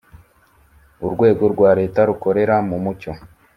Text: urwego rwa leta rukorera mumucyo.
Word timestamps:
urwego 1.05 1.43
rwa 1.53 1.71
leta 1.79 1.99
rukorera 2.09 2.55
mumucyo. 2.69 3.11